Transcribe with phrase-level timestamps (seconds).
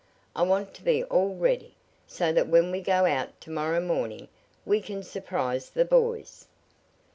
[0.35, 1.75] I want to be all ready,
[2.07, 4.29] so that when we go out to morrow morning
[4.65, 6.47] we can surprise the boys."